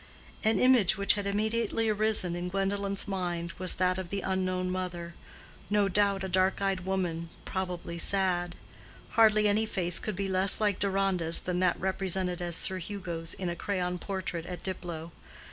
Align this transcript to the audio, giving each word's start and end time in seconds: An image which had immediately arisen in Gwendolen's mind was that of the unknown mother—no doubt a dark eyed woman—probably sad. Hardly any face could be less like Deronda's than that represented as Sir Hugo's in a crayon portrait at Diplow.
An 0.43 0.57
image 0.57 0.97
which 0.97 1.13
had 1.13 1.27
immediately 1.27 1.87
arisen 1.87 2.35
in 2.35 2.49
Gwendolen's 2.49 3.07
mind 3.07 3.51
was 3.59 3.75
that 3.75 3.99
of 3.99 4.09
the 4.09 4.21
unknown 4.21 4.71
mother—no 4.71 5.87
doubt 5.89 6.23
a 6.23 6.27
dark 6.27 6.59
eyed 6.59 6.79
woman—probably 6.87 7.99
sad. 7.99 8.55
Hardly 9.11 9.47
any 9.47 9.67
face 9.67 9.99
could 9.99 10.15
be 10.15 10.27
less 10.27 10.59
like 10.59 10.79
Deronda's 10.79 11.39
than 11.41 11.59
that 11.59 11.79
represented 11.79 12.41
as 12.41 12.55
Sir 12.55 12.79
Hugo's 12.79 13.35
in 13.35 13.47
a 13.47 13.55
crayon 13.55 13.99
portrait 13.99 14.47
at 14.47 14.63
Diplow. 14.63 15.11